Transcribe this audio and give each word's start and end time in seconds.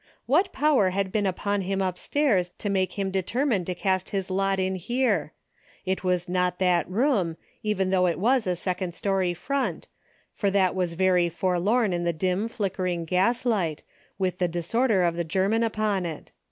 What 0.25 0.51
power 0.51 0.89
had 0.89 1.11
been 1.11 1.27
upon 1.27 1.61
him 1.61 1.79
upstairs 1.79 2.49
to 2.57 2.71
make 2.71 2.93
him 2.93 3.11
determine 3.11 3.65
to 3.65 3.75
cast 3.75 4.09
his 4.09 4.31
lot 4.31 4.57
in 4.59 4.73
here? 4.73 5.31
It 5.85 6.03
was 6.03 6.27
not 6.27 6.57
that 6.57 6.89
room, 6.89 7.37
even 7.61 7.91
though 7.91 8.05
DAILY 8.07 8.13
RATE!' 8.15 8.21
157 8.21 8.49
it 8.49 8.49
was 8.51 8.59
a 8.59 8.63
second 8.63 8.95
story 8.95 9.33
front, 9.35 9.87
for 10.33 10.49
that 10.49 10.73
was 10.73 10.95
very 10.95 11.29
forlorn 11.29 11.93
in 11.93 12.03
the 12.03 12.13
dim 12.13 12.47
flickering 12.49 13.05
gaslight, 13.05 13.83
with 14.17 14.39
the 14.39 14.47
disorder 14.47 15.03
of 15.03 15.15
the 15.17 15.23
German 15.23 15.61
upon 15.61 16.07
it. 16.07 16.31